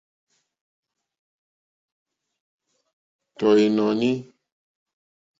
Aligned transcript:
Tɔ̀ 3.37 3.51
ìnɔ̀ní. 3.65 4.11